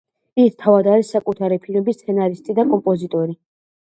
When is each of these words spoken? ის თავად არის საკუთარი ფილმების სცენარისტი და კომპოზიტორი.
ის 0.43 0.53
თავად 0.61 0.87
არის 0.93 1.11
საკუთარი 1.15 1.59
ფილმების 1.67 2.01
სცენარისტი 2.01 2.55
და 2.61 2.65
კომპოზიტორი. 2.73 3.37